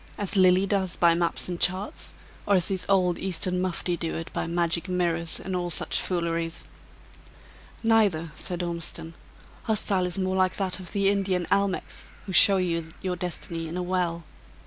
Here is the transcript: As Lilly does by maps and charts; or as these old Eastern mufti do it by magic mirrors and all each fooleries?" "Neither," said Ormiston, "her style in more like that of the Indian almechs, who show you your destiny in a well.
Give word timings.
As 0.17 0.35
Lilly 0.35 0.65
does 0.65 0.95
by 0.95 1.13
maps 1.13 1.47
and 1.47 1.59
charts; 1.59 2.15
or 2.47 2.55
as 2.55 2.69
these 2.69 2.87
old 2.89 3.19
Eastern 3.19 3.61
mufti 3.61 3.95
do 3.95 4.15
it 4.15 4.33
by 4.33 4.47
magic 4.47 4.89
mirrors 4.89 5.39
and 5.39 5.55
all 5.55 5.67
each 5.67 6.01
fooleries?" 6.01 6.65
"Neither," 7.83 8.31
said 8.33 8.63
Ormiston, 8.63 9.13
"her 9.65 9.75
style 9.75 10.07
in 10.07 10.23
more 10.23 10.35
like 10.35 10.55
that 10.55 10.79
of 10.79 10.93
the 10.93 11.09
Indian 11.09 11.45
almechs, 11.51 12.13
who 12.25 12.33
show 12.33 12.57
you 12.57 12.89
your 13.03 13.15
destiny 13.15 13.67
in 13.67 13.77
a 13.77 13.83
well. 13.83 14.23